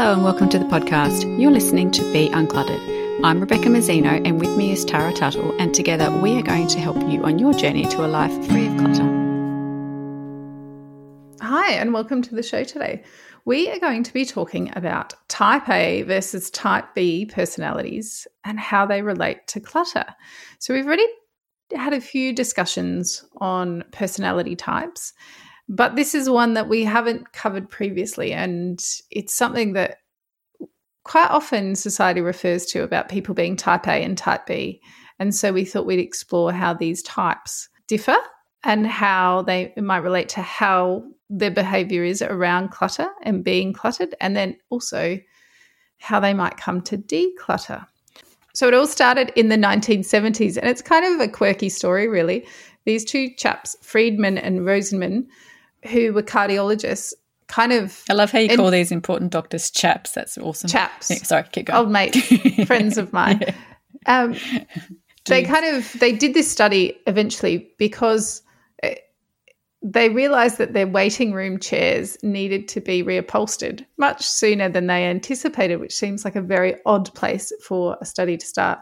[0.00, 1.38] Hello and welcome to the podcast.
[1.38, 3.20] You're listening to Be Uncluttered.
[3.22, 6.80] I'm Rebecca Mazzino and with me is Tara Tuttle, and together we are going to
[6.80, 9.04] help you on your journey to a life free of clutter.
[11.42, 13.04] Hi, and welcome to the show today.
[13.44, 18.86] We are going to be talking about type A versus type B personalities and how
[18.86, 20.06] they relate to clutter.
[20.60, 21.08] So, we've already
[21.74, 25.12] had a few discussions on personality types,
[25.70, 28.32] but this is one that we haven't covered previously.
[28.32, 29.98] And it's something that
[31.04, 34.80] quite often society refers to about people being type A and type B.
[35.20, 38.16] And so we thought we'd explore how these types differ
[38.64, 44.16] and how they might relate to how their behavior is around clutter and being cluttered,
[44.20, 45.18] and then also
[45.98, 47.86] how they might come to declutter.
[48.54, 52.44] So it all started in the 1970s, and it's kind of a quirky story, really.
[52.84, 55.26] These two chaps, Friedman and Rosenman,
[55.88, 57.14] who were cardiologists,
[57.48, 58.02] kind of.
[58.08, 60.12] I love how you call these important doctors chaps.
[60.12, 60.68] That's awesome.
[60.68, 61.10] Chaps.
[61.10, 61.78] Yeah, sorry, keep going.
[61.78, 62.18] Old mates,
[62.66, 63.40] friends of mine.
[63.40, 63.54] Yeah.
[64.06, 64.36] Um,
[65.26, 68.42] they kind of they did this study eventually because
[68.82, 68.94] eh,
[69.82, 75.04] they realized that their waiting room chairs needed to be reupholstered much sooner than they
[75.04, 78.80] anticipated, which seems like a very odd place for a study to start.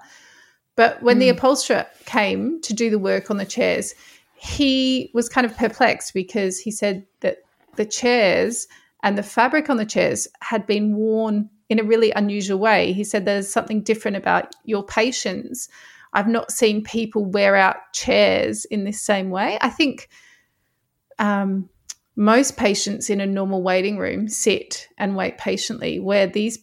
[0.76, 1.20] But when mm.
[1.20, 1.36] the hmm.
[1.36, 3.94] upholsterer came to do the work on the chairs,
[4.38, 7.38] he was kind of perplexed because he said that
[7.76, 8.66] the chairs
[9.02, 12.92] and the fabric on the chairs had been worn in a really unusual way.
[12.92, 15.68] He said there's something different about your patients.
[16.12, 19.58] I've not seen people wear out chairs in this same way.
[19.60, 20.08] I think
[21.18, 21.68] um,
[22.16, 26.58] most patients in a normal waiting room sit and wait patiently, where these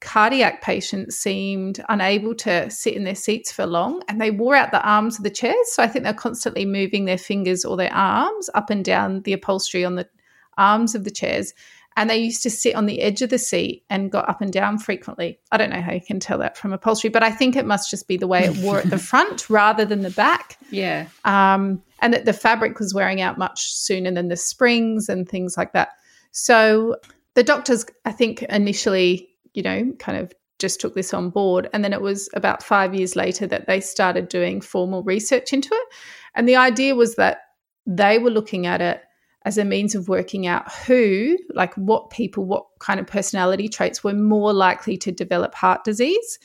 [0.00, 4.70] cardiac patients seemed unable to sit in their seats for long and they wore out
[4.70, 5.72] the arms of the chairs.
[5.72, 9.32] So I think they're constantly moving their fingers or their arms up and down the
[9.32, 10.08] upholstery on the
[10.58, 11.54] arms of the chairs.
[11.98, 14.52] And they used to sit on the edge of the seat and got up and
[14.52, 15.38] down frequently.
[15.50, 17.90] I don't know how you can tell that from upholstery, but I think it must
[17.90, 20.58] just be the way it wore at the front rather than the back.
[20.70, 21.06] Yeah.
[21.24, 25.56] Um, and that the fabric was wearing out much sooner than the springs and things
[25.56, 25.88] like that.
[26.32, 26.96] So
[27.32, 31.68] the doctors, I think, initially, you know, kind of just took this on board.
[31.72, 35.70] And then it was about five years later that they started doing formal research into
[35.72, 35.88] it.
[36.34, 37.38] And the idea was that
[37.86, 39.02] they were looking at it
[39.44, 44.02] as a means of working out who, like what people, what kind of personality traits
[44.02, 46.38] were more likely to develop heart disease.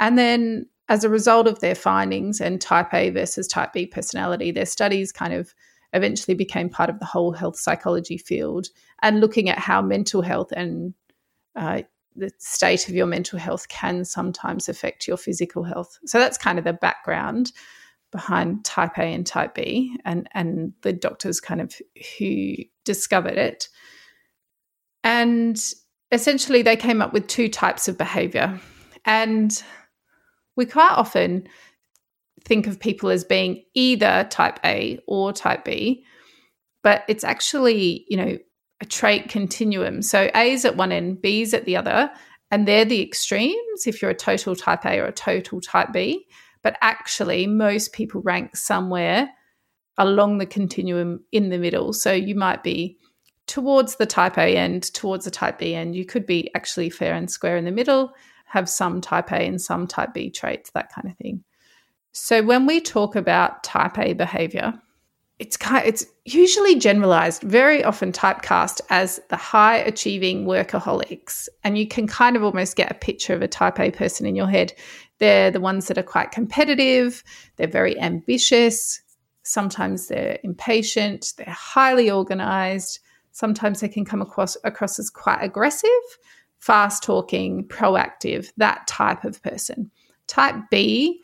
[0.00, 4.50] And then as a result of their findings and type A versus type B personality,
[4.50, 5.54] their studies kind of
[5.92, 8.68] eventually became part of the whole health psychology field
[9.02, 10.94] and looking at how mental health and
[11.56, 11.82] uh,
[12.18, 15.98] the state of your mental health can sometimes affect your physical health.
[16.04, 17.52] So that's kind of the background
[18.10, 21.74] behind type A and type B and, and the doctors kind of
[22.18, 23.68] who discovered it.
[25.04, 25.62] And
[26.10, 28.60] essentially, they came up with two types of behavior.
[29.04, 29.62] And
[30.56, 31.48] we quite often
[32.44, 36.04] think of people as being either type A or type B,
[36.82, 38.38] but it's actually, you know,
[38.80, 40.02] a trait continuum.
[40.02, 42.10] So A is at one end, B is at the other,
[42.50, 46.26] and they're the extremes if you're a total type A or a total type B.
[46.62, 49.30] But actually, most people rank somewhere
[49.96, 51.92] along the continuum in the middle.
[51.92, 52.98] So you might be
[53.46, 55.96] towards the type A end, towards the type B end.
[55.96, 58.12] You could be actually fair and square in the middle
[58.48, 61.44] have some type A and some type B traits, that kind of thing.
[62.12, 64.72] So when we talk about type A behavior,
[65.38, 71.48] it's kind it's usually generalized, very often typecast as the high achieving workaholics.
[71.64, 74.34] And you can kind of almost get a picture of a type A person in
[74.34, 74.72] your head.
[75.18, 77.22] They're the ones that are quite competitive,
[77.56, 79.00] they're very ambitious,
[79.42, 83.00] sometimes they're impatient, they're highly organized,
[83.32, 85.88] sometimes they can come across across as quite aggressive
[86.58, 89.90] fast talking, proactive, that type of person.
[90.26, 91.22] Type B,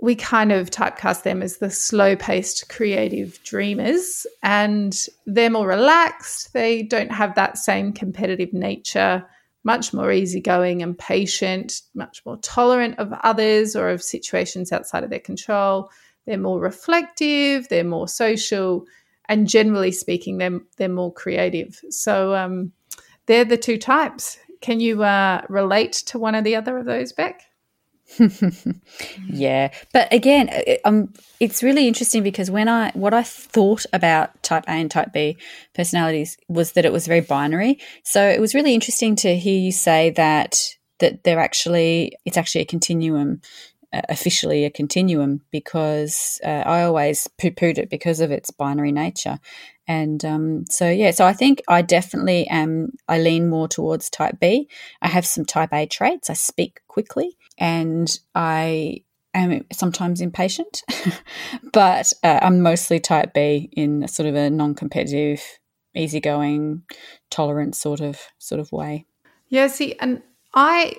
[0.00, 6.52] we kind of typecast them as the slow paced creative dreamers, and they're more relaxed.
[6.52, 9.24] They don't have that same competitive nature,
[9.64, 15.10] much more easygoing and patient, much more tolerant of others or of situations outside of
[15.10, 15.90] their control.
[16.26, 18.84] They're more reflective, they're more social,
[19.28, 21.80] and generally speaking, they're, they're more creative.
[21.88, 22.72] So, um,
[23.26, 24.38] they're the two types.
[24.60, 27.42] Can you uh, relate to one or the other of those, Beck?
[29.28, 30.48] yeah, but again,
[30.84, 35.12] um, it's really interesting because when I what I thought about Type A and Type
[35.12, 35.36] B
[35.74, 37.78] personalities was that it was very binary.
[38.04, 40.60] So it was really interesting to hear you say that
[41.00, 47.28] that they're actually it's actually a continuum uh, officially a continuum because uh, I always
[47.38, 49.38] poo pooed it because of its binary nature.
[49.88, 54.40] And um, so, yeah, so I think I definitely am, I lean more towards type
[54.40, 54.68] B.
[55.00, 56.28] I have some type A traits.
[56.28, 59.04] I speak quickly and I
[59.34, 60.82] am sometimes impatient,
[61.72, 65.42] but uh, I'm mostly type B in sort of a non competitive,
[65.94, 66.82] easygoing,
[67.30, 69.06] tolerant sort of sort of way.
[69.48, 70.22] Yeah, see, and
[70.54, 70.96] I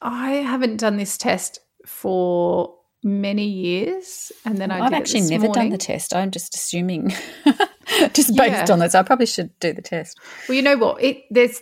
[0.00, 5.62] I haven't done this test for many years, and then I I've actually never morning.
[5.64, 6.14] done the test.
[6.14, 7.14] I'm just assuming,
[8.12, 8.72] just based yeah.
[8.72, 8.94] on this.
[8.94, 10.18] I probably should do the test.
[10.48, 11.02] Well, you know what?
[11.02, 11.60] It there's,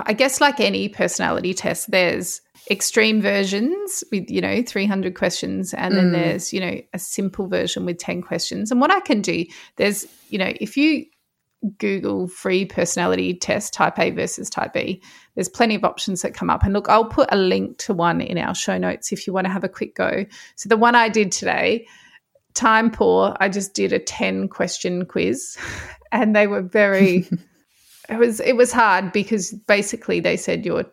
[0.00, 5.96] I guess, like any personality test, there's extreme versions with you know 300 questions and
[5.96, 6.12] then mm.
[6.12, 9.44] there's you know a simple version with 10 questions and what i can do
[9.76, 11.06] there's you know if you
[11.78, 15.02] Google free personality test type A versus type B.
[15.34, 16.62] There's plenty of options that come up.
[16.62, 19.46] And look, I'll put a link to one in our show notes if you want
[19.46, 20.24] to have a quick go.
[20.56, 21.86] So the one I did today,
[22.54, 25.56] time poor, I just did a 10 question quiz
[26.12, 27.28] and they were very
[28.08, 30.84] it was it was hard because basically they said you're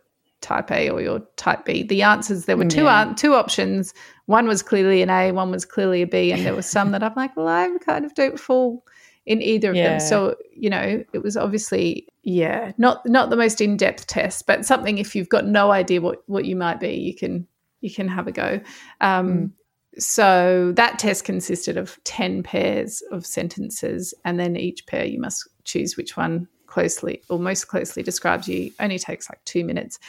[0.41, 1.83] type A or you're type B.
[1.83, 3.13] The answers there were two yeah.
[3.15, 3.93] two options.
[4.25, 7.01] One was clearly an A, one was clearly a B, and there were some that
[7.03, 8.85] I'm like, well, I kind of don't fall
[9.25, 9.89] in either of yeah.
[9.89, 9.99] them.
[9.99, 14.97] So, you know, it was obviously, yeah, not not the most in-depth test, but something
[14.97, 17.47] if you've got no idea what what you might be, you can
[17.81, 18.59] you can have a go.
[19.01, 19.51] Um, mm.
[19.99, 25.47] So that test consisted of 10 pairs of sentences, and then each pair you must
[25.65, 28.71] choose which one closely or most closely describes you.
[28.79, 29.99] Only takes like two minutes.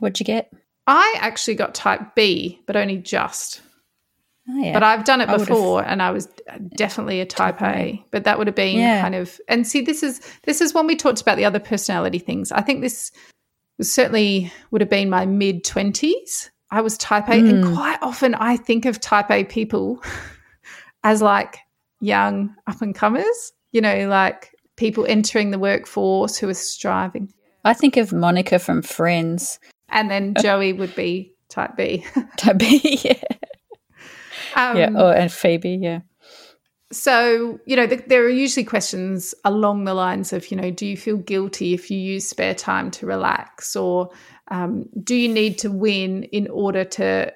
[0.00, 0.52] What'd you get?
[0.86, 3.60] I actually got type B, but only just.
[4.50, 4.72] Oh, yeah.
[4.72, 6.26] But I've done it before, and I was
[6.74, 8.02] definitely a type A.
[8.10, 9.02] But that would have been yeah.
[9.02, 12.18] kind of and see this is this is when we talked about the other personality
[12.18, 12.50] things.
[12.50, 13.10] I think this
[13.76, 16.50] was certainly would have been my mid twenties.
[16.70, 17.50] I was type A, mm.
[17.50, 20.02] and quite often I think of type A people
[21.04, 21.58] as like
[22.00, 23.52] young up and comers.
[23.72, 27.32] You know, like people entering the workforce who are striving.
[27.64, 29.58] I think of Monica from Friends,
[29.90, 32.04] and then Joey would be type B.
[32.38, 33.36] type B, yeah.
[34.54, 34.90] Um, yeah.
[34.94, 35.78] Oh, and Phoebe.
[35.80, 36.00] Yeah.
[36.90, 40.86] So, you know, the, there are usually questions along the lines of, you know, do
[40.86, 43.76] you feel guilty if you use spare time to relax?
[43.76, 44.10] Or
[44.48, 47.32] um, do you need to win in order to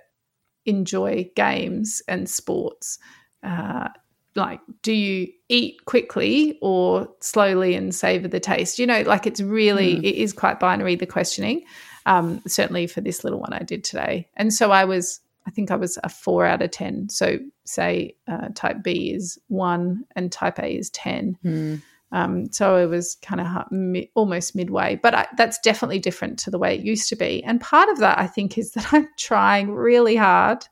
[0.64, 2.98] enjoy games and sports?
[3.42, 3.88] Uh,
[4.34, 8.78] like, do you eat quickly or slowly and savor the taste?
[8.78, 10.04] You know, like it's really, mm.
[10.04, 11.64] it is quite binary, the questioning.
[12.06, 14.28] Um, certainly for this little one I did today.
[14.34, 17.08] And so I was I think I was a four out of 10.
[17.08, 21.38] So, say uh, type B is one and type A is 10.
[21.44, 21.82] Mm.
[22.12, 26.50] Um, so it was kind of mi- almost midway, but I, that's definitely different to
[26.50, 27.42] the way it used to be.
[27.42, 30.64] And part of that, I think, is that I'm trying really hard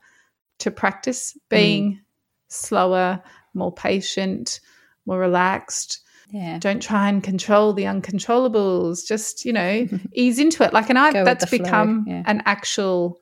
[0.59, 1.99] to practice being mm.
[2.47, 3.21] slower,
[3.55, 4.59] more patient,
[5.07, 6.01] more relaxed.
[6.29, 6.59] Yeah.
[6.59, 9.05] Don't try and control the uncontrollables.
[9.05, 10.73] Just, you know, ease into it.
[10.73, 12.23] Like, and I, that's become yeah.
[12.27, 13.19] an actual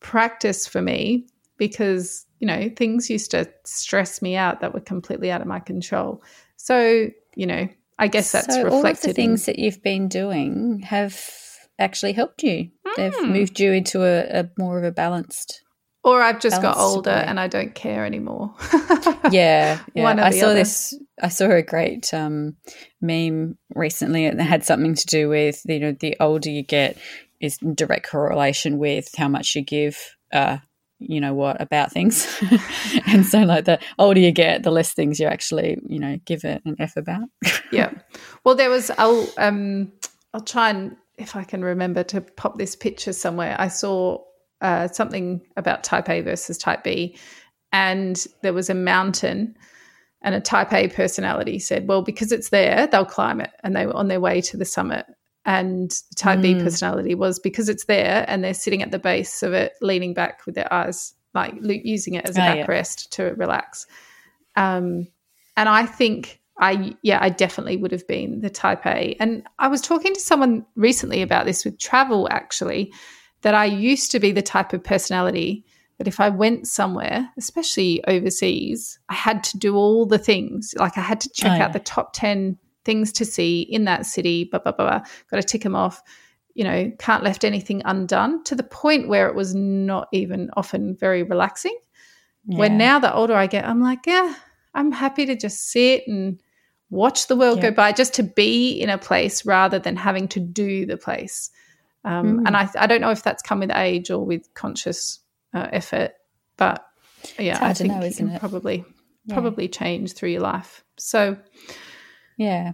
[0.00, 1.26] practice for me
[1.56, 5.60] because you know things used to stress me out that were completely out of my
[5.60, 6.22] control
[6.56, 7.68] so you know
[7.98, 11.22] i guess that's so reflected all of the things in- that you've been doing have
[11.78, 12.96] actually helped you mm.
[12.96, 13.32] they've hmm.
[13.32, 15.62] moved you into a, a, more of a balanced
[16.02, 17.24] or i've just got older way.
[17.26, 18.54] and i don't care anymore
[19.30, 20.24] yeah, yeah.
[20.24, 20.54] i saw other.
[20.54, 22.56] this i saw a great um,
[23.02, 26.96] meme recently and it had something to do with you know the older you get
[27.40, 30.58] is in direct correlation with how much you give uh,
[31.00, 32.26] you know what about things.
[33.06, 36.44] And so like the older you get the less things you actually you know give
[36.44, 37.28] it an f about.
[37.72, 37.92] Yeah.
[38.44, 39.92] Well there was i'll um
[40.34, 43.56] i'll try and if i can remember to pop this picture somewhere.
[43.58, 44.18] I saw
[44.60, 47.16] uh, something about type a versus type b
[47.72, 49.56] and there was a mountain
[50.22, 53.86] and a type a personality said well because it's there they'll climb it and they
[53.86, 55.06] were on their way to the summit
[55.44, 56.42] and type mm.
[56.42, 60.14] B personality was because it's there and they're sitting at the base of it, leaning
[60.14, 63.28] back with their eyes, like using it as a oh, backrest yeah.
[63.28, 63.86] to relax.
[64.56, 65.06] Um,
[65.56, 69.16] and I think I, yeah, I definitely would have been the type A.
[69.18, 72.92] And I was talking to someone recently about this with travel, actually,
[73.40, 75.64] that I used to be the type of personality
[75.96, 80.74] that if I went somewhere, especially overseas, I had to do all the things.
[80.78, 81.64] Like I had to check oh, yeah.
[81.64, 85.00] out the top 10 things to see in that city, blah, blah, blah, blah.
[85.30, 86.02] Got to tick them off.
[86.54, 90.96] You know, can't left anything undone to the point where it was not even often
[90.96, 91.78] very relaxing.
[92.46, 92.58] Yeah.
[92.58, 94.34] When now the older I get, I'm like, yeah,
[94.74, 96.40] I'm happy to just sit and
[96.90, 97.70] watch the world yeah.
[97.70, 101.50] go by, just to be in a place rather than having to do the place.
[102.04, 102.46] Um, mm.
[102.46, 105.20] And I, I don't know if that's come with age or with conscious
[105.54, 106.12] uh, effort,
[106.56, 106.84] but
[107.38, 108.40] yeah, I think know, you can it?
[108.40, 108.84] probably
[109.26, 109.34] yeah.
[109.34, 110.82] probably change through your life.
[110.98, 111.36] So
[112.40, 112.72] yeah.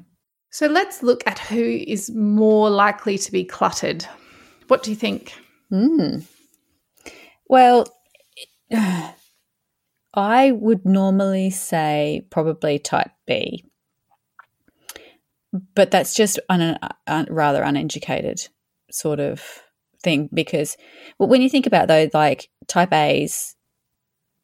[0.51, 4.07] So let's look at who is more likely to be cluttered.
[4.69, 5.35] What do you think?
[5.73, 6.25] Mm.
[7.49, 7.85] Well,
[10.15, 13.65] I would normally say probably type B,
[15.75, 18.47] but that's just un- un- rather uneducated
[18.93, 19.43] sort of
[20.05, 20.77] thing because
[21.19, 23.56] well, when you think about though, like type A's,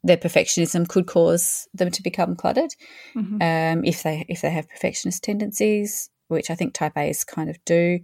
[0.03, 2.71] their perfectionism could cause them to become cluttered
[3.15, 3.35] mm-hmm.
[3.41, 7.63] um, if they if they have perfectionist tendencies, which I think type A's kind of
[7.65, 7.99] do.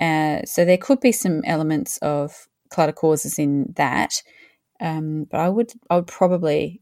[0.00, 4.22] Uh, so there could be some elements of clutter causes in that,
[4.80, 6.80] um, but I would I would probably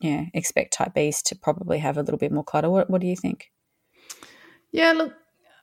[0.00, 2.70] yeah expect type B's to probably have a little bit more clutter.
[2.70, 3.50] What what do you think?
[4.72, 5.14] Yeah, look,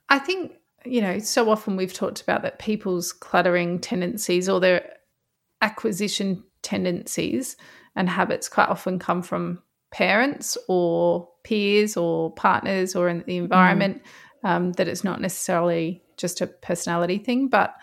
[0.09, 0.53] I think
[0.85, 4.93] you know so often we've talked about that people's cluttering tendencies or their
[5.61, 7.55] acquisition tendencies
[7.95, 9.61] and habits quite often come from
[9.91, 14.01] parents or peers or partners or in the environment.
[14.03, 14.09] Mm.
[14.43, 17.73] Um, that it's not necessarily just a personality thing, but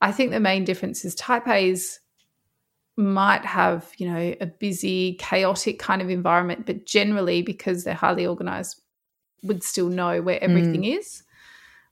[0.00, 1.98] I think the main difference is type A's
[2.96, 8.26] might have, you know, a busy, chaotic kind of environment, but generally because they're highly
[8.26, 8.80] organized,
[9.44, 10.98] would still know where everything mm.
[10.98, 11.22] is.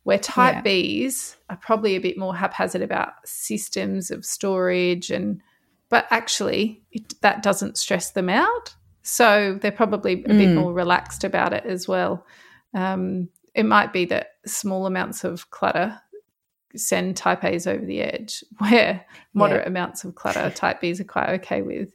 [0.03, 0.73] Where type yeah.
[0.73, 5.41] Bs are probably a bit more haphazard about systems of storage and
[5.97, 8.75] but actually it, that doesn't stress them out.
[9.01, 10.37] So they're probably a mm.
[10.37, 12.27] bit more relaxed about it as well.
[12.75, 15.99] Um, it might be that small amounts of clutter
[16.75, 19.69] send type A's over the edge, where moderate yeah.
[19.69, 21.95] amounts of clutter type B's are quite okay with.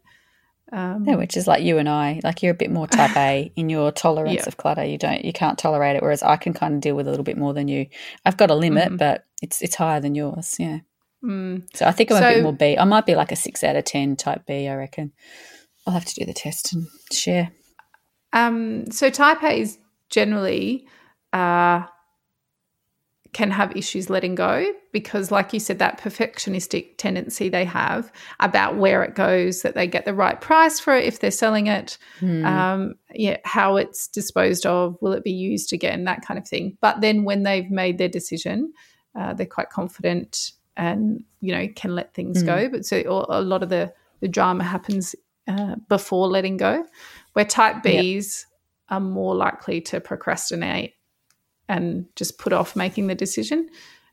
[0.72, 2.22] Um, yeah, which is like you and I.
[2.24, 4.48] Like you're a bit more type A in your tolerance yeah.
[4.48, 4.84] of clutter.
[4.84, 7.24] You don't, you can't tolerate it, whereas I can kind of deal with a little
[7.24, 7.86] bit more than you.
[8.26, 8.96] I've got a limit, mm-hmm.
[8.96, 10.56] but it's it's higher than yours.
[10.58, 10.80] Yeah.
[11.24, 11.68] Mm.
[11.76, 12.78] So I think I'm so, a bit more B.
[12.78, 14.68] I might be like a six out of ten type B.
[14.68, 15.12] I reckon.
[15.86, 17.52] I'll have to do the test and share.
[18.34, 20.88] Um, so type A's generally
[21.34, 21.84] uh,
[23.34, 28.78] can have issues letting go because, like you said, that perfectionistic tendency they have about
[28.78, 31.98] where it goes, that they get the right price for it if they're selling it,
[32.20, 32.46] mm.
[32.46, 36.78] um, yeah, how it's disposed of, will it be used again, that kind of thing.
[36.82, 38.74] But then when they've made their decision,
[39.18, 42.46] uh, they're quite confident and you know can let things mm.
[42.46, 42.70] go.
[42.70, 45.16] But so a lot of the the drama happens
[45.48, 46.86] uh, before letting go,
[47.34, 48.46] where type Bs yep.
[48.90, 50.94] are more likely to procrastinate
[51.68, 53.70] and just put off making the decision.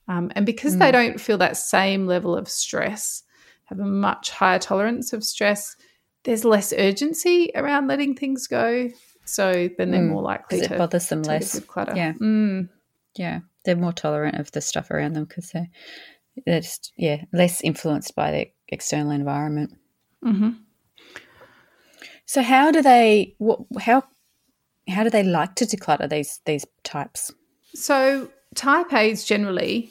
[0.06, 0.78] Um, and because mm.
[0.78, 3.22] they don't feel that same level of stress,
[3.64, 5.76] have a much higher tolerance of stress,
[6.24, 8.88] there's less urgency around letting things go.
[9.24, 10.10] So then they're mm.
[10.10, 11.60] more likely to it bothers them less.
[11.60, 11.92] Clutter.
[11.94, 12.68] Yeah, mm.
[13.16, 15.68] yeah, they're more tolerant of the stuff around them because they're
[16.46, 19.72] they're just yeah less influenced by the external environment.
[20.24, 20.50] Mm-hmm.
[22.26, 24.04] So how do they what how
[24.88, 27.32] how do they like to declutter these these types?
[27.74, 29.90] So type A's generally,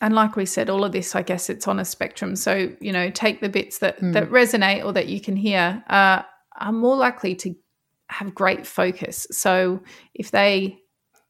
[0.00, 2.36] and like we said, all of this, I guess it's on a spectrum.
[2.36, 4.12] So, you know, take the bits that, mm.
[4.12, 6.22] that resonate or that you can hear, uh,
[6.58, 7.54] are more likely to
[8.08, 9.26] have great focus.
[9.30, 9.82] So
[10.14, 10.78] if they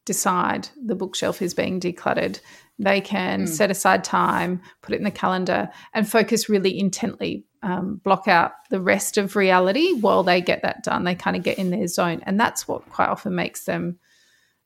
[0.04, 2.40] decide the bookshelf is being decluttered,
[2.78, 3.49] they can mm.
[3.49, 8.52] set aside time, put it in the calendar, and focus really intently, um, block out
[8.70, 11.04] the rest of reality while they get that done.
[11.04, 12.23] They kind of get in their zone.
[12.25, 13.99] And that's what quite often makes them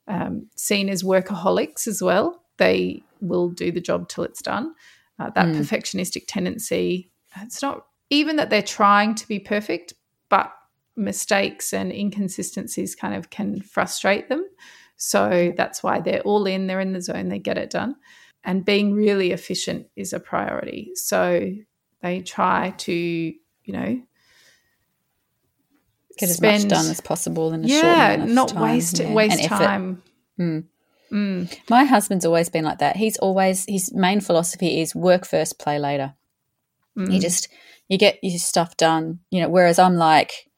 [0.06, 2.42] um, seen as workaholics as well.
[2.58, 4.74] They will do the job till it's done.
[5.18, 5.56] Uh, that mm.
[5.56, 9.94] perfectionistic tendency, it's not even that they're trying to be perfect,
[10.28, 10.52] but
[10.96, 14.44] mistakes and inconsistencies kind of can frustrate them.
[15.04, 17.96] So that's why they're all in, they're in the zone, they get it done.
[18.44, 20.92] And being really efficient is a priority.
[20.94, 21.54] So
[22.02, 23.36] they try to, you
[23.72, 24.00] know,
[26.18, 28.62] get as much done as possible in a yeah, short not time.
[28.62, 29.12] waste yeah.
[29.12, 30.02] waste time.
[30.38, 30.64] Mm.
[31.10, 31.58] Mm.
[31.68, 32.94] My husband's always been like that.
[32.94, 36.14] He's always his main philosophy is work first, play later.
[36.96, 37.12] Mm.
[37.12, 37.48] You just
[37.88, 39.48] you get your stuff done, you know.
[39.48, 40.48] Whereas I'm like,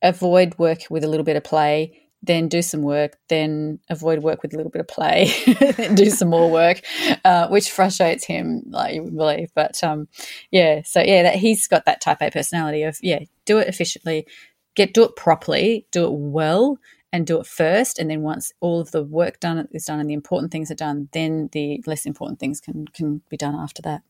[0.00, 4.42] avoid work with a little bit of play, then do some work, then avoid work
[4.42, 5.32] with a little bit of play,
[5.76, 6.82] then do some more work,
[7.24, 9.50] uh, which frustrates him, like you would believe.
[9.54, 10.08] But um,
[10.50, 14.26] yeah, so yeah, that, he's got that type A personality of yeah, do it efficiently,
[14.74, 16.78] get do it properly, do it well,
[17.12, 17.98] and do it first.
[17.98, 20.76] And then once all of the work done is done and the important things are
[20.76, 24.02] done, then the less important things can can be done after that.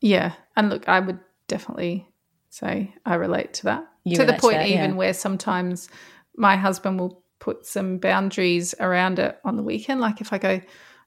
[0.00, 2.06] Yeah, and look, I would definitely
[2.50, 3.88] say I relate to that.
[4.04, 4.96] You to the point, that, even yeah.
[4.96, 5.88] where sometimes
[6.36, 10.00] my husband will put some boundaries around it on the weekend.
[10.00, 10.60] Like if I go,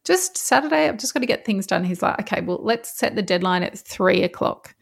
[0.04, 1.84] just Saturday, I've just got to get things done.
[1.84, 4.76] He's like, okay, well, let's set the deadline at three o'clock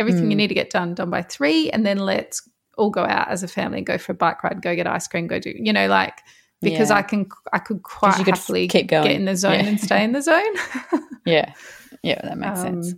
[0.00, 0.30] everything mm.
[0.30, 3.42] you need to get done done by three, and then let's all go out as
[3.42, 5.72] a family and go for a bike ride, go get ice cream, go do you
[5.72, 6.18] know like
[6.62, 6.96] because yeah.
[6.96, 9.04] I can I could quite you happily keep going.
[9.04, 9.66] get in the zone yeah.
[9.66, 10.54] and stay in the zone.
[11.26, 11.52] yeah,
[12.02, 12.94] yeah, that makes um, sense.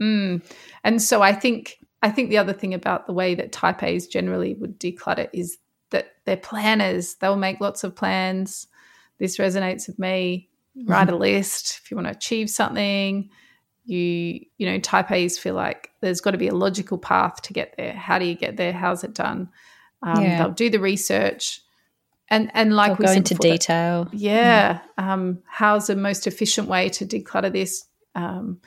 [0.00, 0.54] Mm.
[0.84, 4.06] And so I think I think the other thing about the way that Type A's
[4.06, 5.58] generally would declutter is
[5.90, 7.14] that they're planners.
[7.14, 8.66] They'll make lots of plans.
[9.18, 10.48] This resonates with me.
[10.76, 10.90] Mm-hmm.
[10.90, 13.30] Write a list if you want to achieve something.
[13.84, 17.52] You you know Type A's feel like there's got to be a logical path to
[17.52, 17.92] get there.
[17.92, 18.72] How do you get there?
[18.72, 19.50] How's it done?
[20.02, 20.38] Um, yeah.
[20.38, 21.62] They'll do the research
[22.28, 24.04] and and like They'll we go into before, detail.
[24.04, 27.84] That, yeah, um, how's the most efficient way to declutter this?
[28.14, 28.60] Um,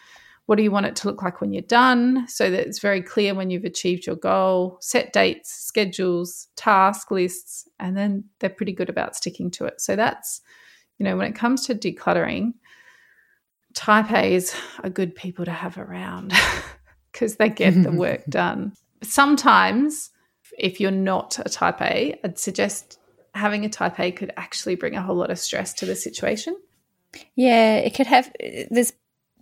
[0.49, 2.27] what do you want it to look like when you're done?
[2.27, 4.79] So that it's very clear when you've achieved your goal.
[4.81, 9.79] Set dates, schedules, task lists, and then they're pretty good about sticking to it.
[9.79, 10.41] So that's
[10.97, 12.53] you know when it comes to decluttering,
[13.75, 16.33] Type A's are good people to have around
[17.11, 18.73] because they get the work done.
[19.03, 20.09] Sometimes
[20.57, 22.97] if you're not a type A, I'd suggest
[23.35, 26.57] having a type A could actually bring a whole lot of stress to the situation.
[27.35, 28.31] Yeah, it could have.
[28.71, 28.93] There's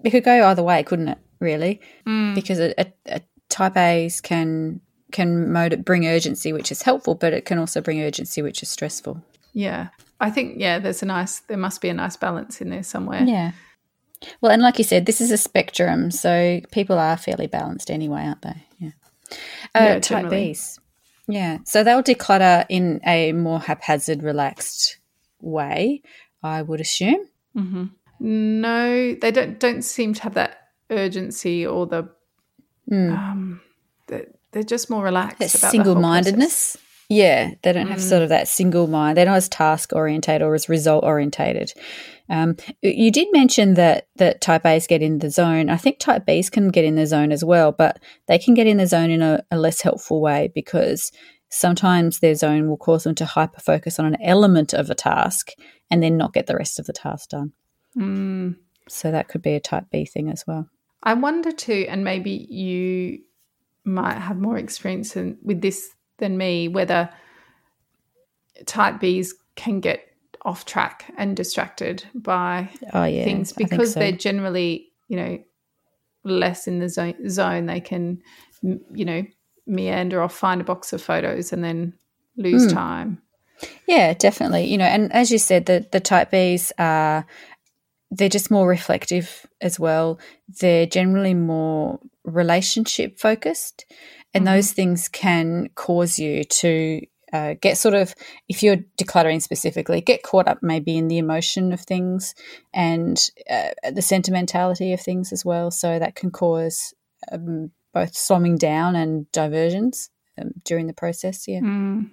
[0.03, 1.17] it could go either way, couldn't it?
[1.39, 2.33] Really, mm.
[2.33, 7.33] because a, a, a, type A's can can mode, bring urgency, which is helpful, but
[7.33, 9.21] it can also bring urgency, which is stressful.
[9.53, 9.89] Yeah,
[10.19, 13.23] I think yeah, there's a nice there must be a nice balance in there somewhere.
[13.23, 13.51] Yeah.
[14.41, 18.23] Well, and like you said, this is a spectrum, so people are fairly balanced anyway,
[18.23, 18.65] aren't they?
[18.79, 18.91] Yeah.
[19.75, 20.29] Uh, yeah type.
[20.29, 20.79] B's.
[21.27, 21.59] Yeah.
[21.65, 24.97] So they'll declutter in a more haphazard, relaxed
[25.41, 26.01] way,
[26.41, 27.27] I would assume.
[27.55, 27.85] Mm-hmm.
[28.19, 29.59] No, they don't.
[29.59, 30.57] Don't seem to have that
[30.89, 32.09] urgency or the.
[32.91, 33.17] Mm.
[33.17, 33.61] Um,
[34.07, 35.39] they're, they're just more relaxed.
[35.39, 36.77] That single-mindedness.
[37.09, 38.09] Yeah, they don't have mm.
[38.09, 39.17] sort of that single mind.
[39.17, 41.73] They're not as task orientated or as result orientated.
[42.29, 45.69] Um, you did mention that that type A's get in the zone.
[45.69, 48.67] I think type B's can get in the zone as well, but they can get
[48.67, 51.11] in the zone in a, a less helpful way because
[51.49, 55.51] sometimes their zone will cause them to hyper focus on an element of a task
[55.89, 57.53] and then not get the rest of the task done.
[57.97, 58.55] Mm.
[58.87, 60.69] So that could be a type B thing as well.
[61.03, 63.19] I wonder too, and maybe you
[63.83, 67.09] might have more experience in, with this than me, whether
[68.65, 70.03] type Bs can get
[70.43, 73.99] off track and distracted by oh, yeah, things because so.
[73.99, 75.39] they're generally, you know,
[76.23, 77.65] less in the zone, zone.
[77.65, 78.21] They can,
[78.61, 79.25] you know,
[79.65, 81.93] meander off, find a box of photos, and then
[82.37, 82.73] lose mm.
[82.73, 83.21] time.
[83.87, 84.65] Yeah, definitely.
[84.65, 87.25] You know, and as you said, the the type Bs are
[88.11, 90.19] they're just more reflective as well.
[90.59, 93.85] They're generally more relationship focused,
[94.33, 94.55] and mm-hmm.
[94.55, 97.01] those things can cause you to
[97.33, 98.15] uh, get sort of,
[98.47, 102.33] if you're decluttering specifically, get caught up maybe in the emotion of things
[102.73, 105.69] and uh, the sentimentality of things as well.
[105.69, 106.93] So that can cause
[107.31, 111.47] um, both slomming down and diversions um, during the process.
[111.47, 111.59] Yeah.
[111.59, 112.11] Mm.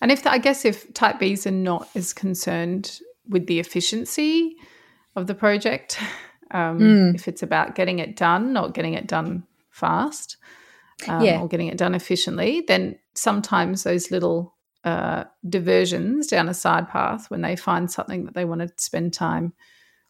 [0.00, 4.56] And if the, I guess if type Bs are not as concerned with the efficiency
[5.16, 5.98] of the project,
[6.50, 7.14] um, mm.
[7.14, 10.36] if it's about getting it done, not getting it done fast,
[11.08, 11.40] um, yeah.
[11.40, 17.30] or getting it done efficiently, then sometimes those little uh, diversions down a side path
[17.30, 19.52] when they find something that they want to spend time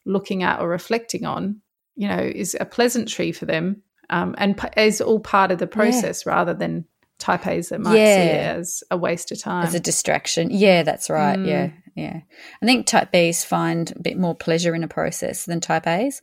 [0.04, 1.60] looking at or reflecting on,
[1.96, 5.66] you know, is a pleasantry for them um, and p- is all part of the
[5.66, 6.32] process yeah.
[6.32, 6.84] rather than
[7.18, 8.16] type A's that might yeah.
[8.16, 9.64] see it as a waste of time.
[9.64, 10.50] As a distraction.
[10.50, 11.38] Yeah, that's right.
[11.38, 11.46] Mm.
[11.46, 12.20] Yeah, yeah.
[12.62, 16.22] I think type B's find a bit more pleasure in a process than type A's.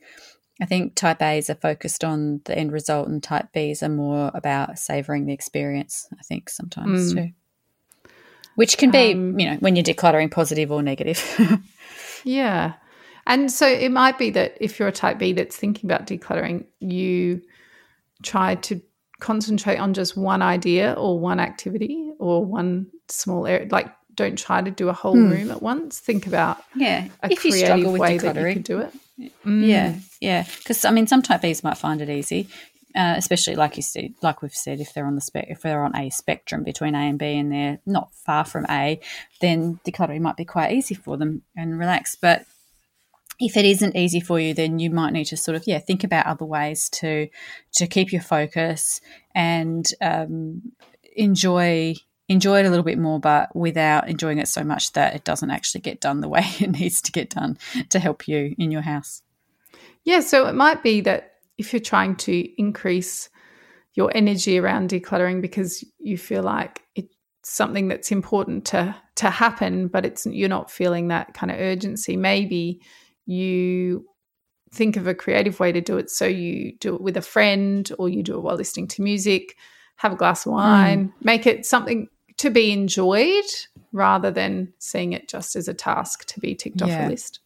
[0.60, 4.30] I think type A's are focused on the end result, and type B's are more
[4.34, 6.08] about savoring the experience.
[6.18, 7.16] I think sometimes mm.
[7.16, 8.10] too,
[8.56, 11.22] which can be, um, you know, when you're decluttering, positive or negative.
[12.24, 12.74] yeah,
[13.28, 16.64] and so it might be that if you're a type B that's thinking about decluttering,
[16.80, 17.42] you
[18.24, 18.80] try to
[19.20, 23.68] concentrate on just one idea or one activity or one small area.
[23.70, 25.30] Like, don't try to do a whole hmm.
[25.30, 26.00] room at once.
[26.00, 28.92] Think about yeah, a if creative way that you can do it.
[29.46, 29.66] Mm.
[29.66, 30.44] Yeah, yeah.
[30.58, 32.48] Because I mean, some type Bs might find it easy,
[32.96, 35.84] uh, especially like you said, like we've said, if they're on the spec, if they're
[35.84, 39.00] on a spectrum between A and B, and they're not far from A,
[39.40, 42.16] then decluttering might be quite easy for them and relax.
[42.16, 42.44] But
[43.38, 46.02] if it isn't easy for you, then you might need to sort of yeah think
[46.02, 47.28] about other ways to
[47.74, 49.00] to keep your focus
[49.32, 50.72] and um,
[51.16, 51.94] enjoy
[52.28, 55.50] enjoy it a little bit more, but without enjoying it so much that it doesn't
[55.50, 58.82] actually get done the way it needs to get done to help you in your
[58.82, 59.22] house.
[60.04, 63.28] Yeah, so it might be that if you're trying to increase
[63.94, 67.12] your energy around decluttering because you feel like it's
[67.42, 72.16] something that's important to to happen, but it's you're not feeling that kind of urgency,
[72.16, 72.80] maybe
[73.26, 74.06] you
[74.72, 76.10] think of a creative way to do it.
[76.10, 79.56] So you do it with a friend or you do it while listening to music,
[79.96, 81.24] have a glass of wine, mm.
[81.24, 82.08] make it something
[82.38, 83.44] to be enjoyed
[83.92, 87.02] rather than seeing it just as a task to be ticked yeah.
[87.02, 87.40] off a list.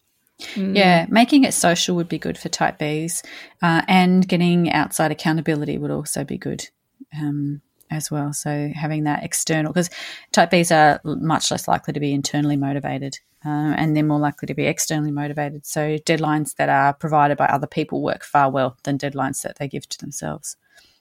[0.54, 0.76] Mm.
[0.76, 3.24] Yeah, making it social would be good for type Bs,
[3.62, 6.68] uh, and getting outside accountability would also be good
[7.16, 8.32] um, as well.
[8.32, 9.90] So having that external, because
[10.32, 14.46] type Bs are much less likely to be internally motivated, uh, and they're more likely
[14.46, 15.64] to be externally motivated.
[15.64, 19.68] So deadlines that are provided by other people work far well than deadlines that they
[19.68, 20.56] give to themselves.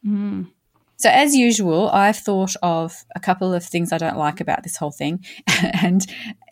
[0.06, 0.52] Mm.
[1.02, 4.78] So, as usual, I've thought of a couple of things I don't like about this
[4.78, 5.26] whole thing.
[5.82, 6.06] and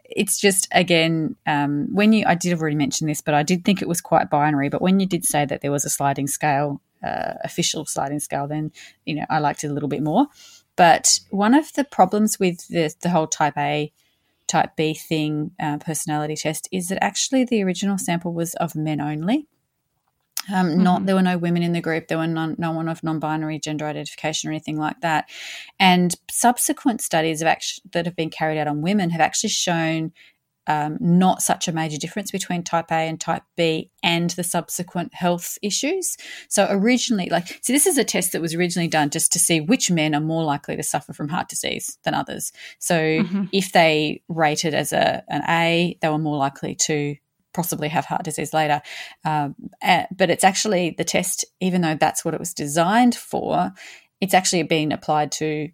[0.06, 3.84] it's just, again, um, when you, I did already mention this, but I did think
[3.84, 4.70] it was quite binary.
[4.70, 8.48] But when you did say that there was a sliding scale, uh, official sliding scale,
[8.48, 8.72] then,
[9.06, 10.26] you know, I liked it a little bit more.
[10.76, 13.94] But one of the problems with the, the whole type A,
[14.48, 19.00] type B thing, uh, personality test, is that actually the original sample was of men
[19.00, 19.48] only.
[20.52, 20.84] Um, mm-hmm.
[20.84, 22.08] Not there were no women in the group.
[22.08, 25.30] There were none, no one of non-binary gender identification or anything like that.
[25.80, 30.12] And subsequent studies have actually, that have been carried out on women have actually shown
[30.68, 35.16] um, not such a major difference between type A and type B and the subsequent
[35.16, 36.16] health issues.
[36.48, 39.62] So originally, like, so this is a test that was originally done just to see
[39.62, 42.52] which men are more likely to suffer from heart disease than others.
[42.78, 43.46] So mm-hmm.
[43.52, 47.16] if they rated as a an A, they were more likely to
[47.54, 48.82] possibly have heart disease later.
[49.26, 49.56] Um,
[50.12, 53.72] but it's actually the test, even though that's what it was designed for,
[54.22, 55.70] it's actually being applied to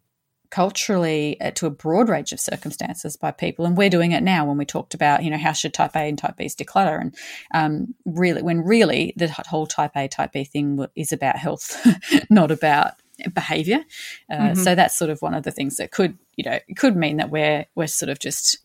[0.51, 4.45] culturally uh, to a broad range of circumstances by people and we're doing it now
[4.45, 7.15] when we talked about you know how should type a and type b's declutter and
[7.53, 11.85] um, really when really the whole type a type b thing is about health
[12.29, 12.93] not about
[13.33, 13.83] behavior
[14.29, 14.61] uh, mm-hmm.
[14.61, 17.17] so that's sort of one of the things that could you know it could mean
[17.17, 18.59] that we're we're sort of just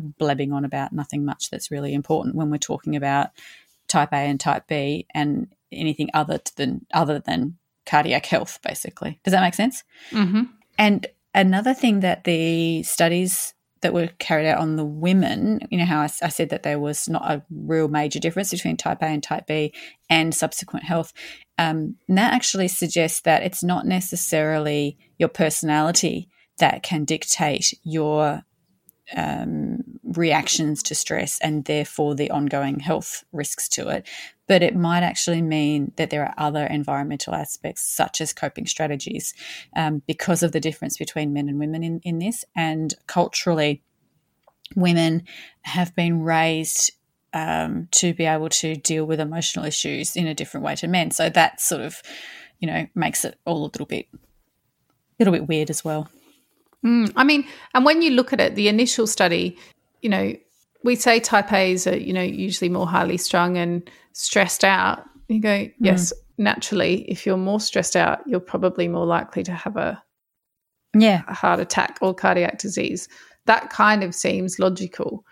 [0.00, 3.30] blabbing on about nothing much that's really important when we're talking about
[3.88, 9.32] type A and type B and anything other than other than cardiac health basically does
[9.32, 10.42] that make sense mm-hmm.
[10.78, 15.84] and another thing that the studies that were carried out on the women you know
[15.84, 19.06] how I, I, said that there was not a real major difference between type a
[19.06, 19.72] and type b
[20.08, 21.12] and subsequent health
[21.58, 28.42] um, and that actually suggests that it's not necessarily your personality that can dictate your
[29.16, 34.06] um, reactions to stress and therefore the ongoing health risks to it.
[34.46, 39.32] But it might actually mean that there are other environmental aspects, such as coping strategies,
[39.76, 42.44] um, because of the difference between men and women in, in this.
[42.56, 43.82] And culturally,
[44.74, 45.24] women
[45.62, 46.92] have been raised
[47.32, 51.12] um, to be able to deal with emotional issues in a different way to men.
[51.12, 52.02] So that sort of,
[52.58, 54.18] you know, makes it all a little bit, a
[55.20, 56.08] little bit weird as well.
[56.84, 59.58] Mm, I mean, and when you look at it, the initial study,
[60.02, 60.34] you know,
[60.82, 65.04] we say type A's are, you know, usually more highly strung and stressed out.
[65.28, 65.74] You go, mm.
[65.80, 66.16] yes, mm.
[66.38, 70.02] naturally, if you're more stressed out, you're probably more likely to have a
[70.92, 73.08] yeah a heart attack or cardiac disease.
[73.46, 75.24] That kind of seems logical.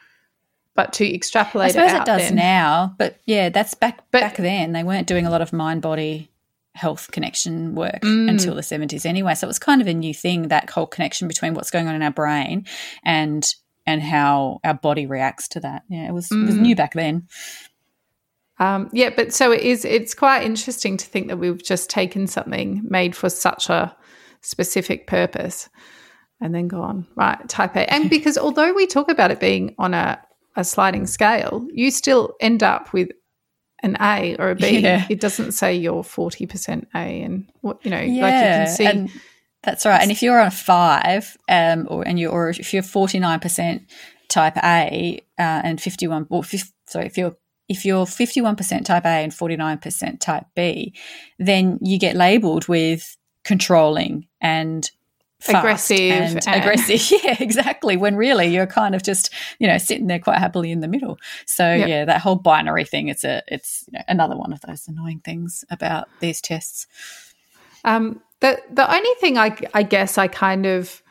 [0.75, 2.95] But to extrapolate, I suppose it, it does then, now.
[2.99, 4.73] But yeah, that's back but, back then.
[4.73, 6.31] They weren't doing a lot of mind body
[6.79, 8.31] health connection work mm.
[8.31, 9.35] until the 70s anyway.
[9.35, 11.95] So it was kind of a new thing that whole connection between what's going on
[11.95, 12.67] in our brain
[13.05, 13.47] and
[13.85, 15.83] and how our body reacts to that.
[15.89, 16.43] Yeah, it was mm.
[16.43, 16.61] it was mm.
[16.61, 17.27] new back then.
[18.61, 19.85] Um, yeah, but so it is.
[19.85, 23.95] It's quite interesting to think that we've just taken something made for such a
[24.41, 25.69] specific purpose,
[26.41, 27.93] and then gone right type A.
[27.93, 30.21] And because although we talk about it being on a
[30.57, 33.11] a sliding scale, you still end up with
[33.83, 34.79] an A or a B.
[34.79, 35.07] Yeah.
[35.09, 38.87] It doesn't say you're 40% A and what, you know, yeah, like you can see.
[38.87, 39.11] And
[39.63, 40.01] that's right.
[40.01, 43.87] And if you're on a five, um, or, and you, or if you're 49%
[44.29, 47.37] type A, uh, and 51, or 50, sorry, if you're
[47.69, 50.95] if you're 51% type A and 49% type B,
[51.39, 54.91] then you get labeled with controlling and
[55.47, 57.21] aggressive and, and, aggressive.
[57.23, 57.97] Yeah, exactly.
[57.97, 61.19] When really you're kind of just you know sitting there quite happily in the middle.
[61.47, 61.89] So yep.
[61.89, 63.09] yeah, that whole binary thing.
[63.09, 66.87] It's a it's you know, another one of those annoying things about these tests.
[67.85, 71.03] Um, the the only thing I I guess I kind of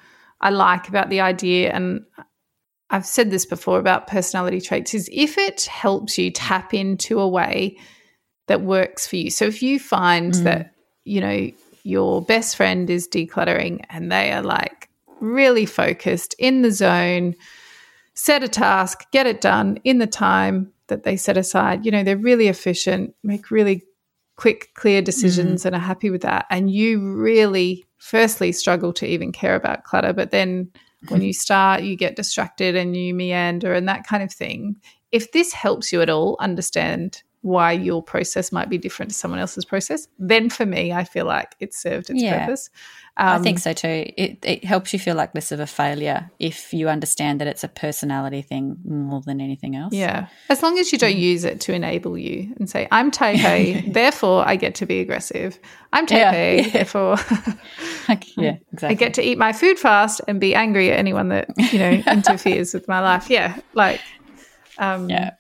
[0.42, 2.06] I like about the idea and.
[2.90, 7.28] I've said this before about personality traits is if it helps you tap into a
[7.28, 7.76] way
[8.48, 9.30] that works for you.
[9.30, 10.44] So if you find mm.
[10.44, 11.52] that, you know,
[11.88, 14.90] your best friend is decluttering and they are like
[15.22, 17.34] really focused in the zone,
[18.14, 21.86] set a task, get it done in the time that they set aside.
[21.86, 23.84] You know, they're really efficient, make really
[24.36, 25.68] quick, clear decisions mm-hmm.
[25.68, 26.46] and are happy with that.
[26.50, 30.12] And you really, firstly, struggle to even care about clutter.
[30.12, 30.70] But then
[31.08, 34.76] when you start, you get distracted and you meander and that kind of thing.
[35.14, 39.40] If this helps you at all understand why your process might be different to someone
[39.40, 42.40] else's process, then for me, I feel like it served its Yeah.
[42.46, 42.70] purpose.
[43.20, 44.06] I Um, think so too.
[44.16, 47.64] It, it helps you feel like less of a failure if you understand that it's
[47.64, 49.94] a personality thing more than anything else.
[49.94, 50.28] Yeah.
[50.50, 53.82] As long as you don't use it to enable you and say, I'm type A,
[53.92, 55.58] therefore I get to be aggressive.
[55.94, 56.70] I'm type Yeah, A, yeah.
[56.70, 57.16] therefore
[58.10, 58.90] Like, yeah, exactly.
[58.90, 61.92] I get to eat my food fast and be angry at anyone that, you know,
[62.12, 63.30] interferes with my life.
[63.30, 63.58] Yeah.
[63.74, 64.00] Like,
[64.78, 65.32] um, yeah.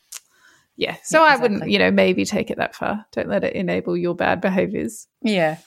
[0.78, 0.96] Yeah.
[1.04, 3.06] So Yeah, I wouldn't, you know, maybe take it that far.
[3.12, 5.08] Don't let it enable your bad behaviors.
[5.22, 5.58] Yeah.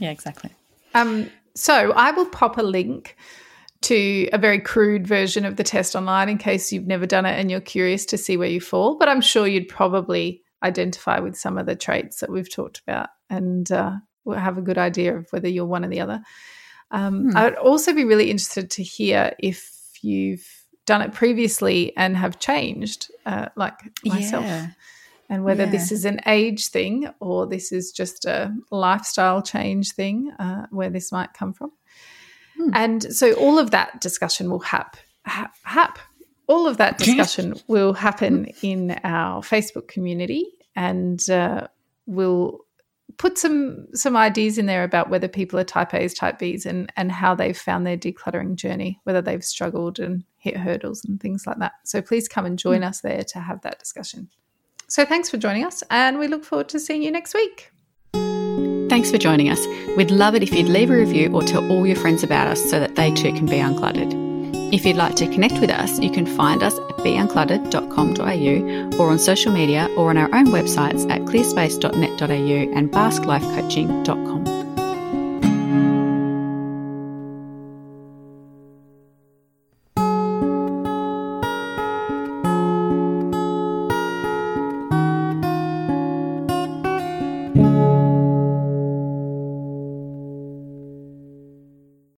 [0.00, 0.50] Yeah, exactly.
[0.94, 3.16] Um, so I will pop a link
[3.82, 7.38] to a very crude version of the test online in case you've never done it
[7.38, 8.96] and you're curious to see where you fall.
[8.96, 13.10] But I'm sure you'd probably identify with some of the traits that we've talked about
[13.28, 13.92] and uh,
[14.24, 16.22] will have a good idea of whether you're one or the other.
[16.90, 17.36] Um, Hmm.
[17.36, 20.46] I would also be really interested to hear if you've
[20.86, 24.68] done it previously and have changed, uh, like myself Yeah.
[25.30, 25.70] and whether Yeah.
[25.70, 30.90] this is an age thing or this is just a lifestyle change thing uh, where
[30.90, 31.72] this might come from.
[32.56, 32.70] Hmm.
[32.74, 35.98] And so all of that discussion will hap, hap, hap.
[36.46, 41.68] All of that discussion will happen in our Facebook community and uh,
[42.06, 42.60] we'll
[43.16, 46.92] put some some ideas in there about whether people are type A's, type B's and,
[46.96, 51.46] and how they've found their decluttering journey, whether they've struggled and hit hurdles and things
[51.46, 51.72] like that.
[51.84, 52.88] So please come and join mm.
[52.88, 54.28] us there to have that discussion.
[54.86, 57.70] So thanks for joining us, and we look forward to seeing you next week.
[58.90, 59.66] Thanks for joining us.
[59.96, 62.62] We'd love it if you'd leave a review or tell all your friends about us
[62.70, 64.12] so that they too can be uncluttered.
[64.74, 69.18] If you'd like to connect with us, you can find us at beuncluttered.com.au or on
[69.18, 74.63] social media or on our own websites at clearspace.net.au and basklifecoaching.com.